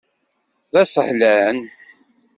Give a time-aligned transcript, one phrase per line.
[0.73, 1.57] D asehlan.